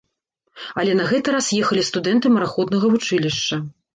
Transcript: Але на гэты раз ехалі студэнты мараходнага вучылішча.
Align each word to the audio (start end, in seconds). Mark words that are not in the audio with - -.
Але 0.83 0.95
на 0.99 1.05
гэты 1.11 1.33
раз 1.35 1.51
ехалі 1.63 1.83
студэнты 1.91 2.27
мараходнага 2.37 2.93
вучылішча. 2.97 3.63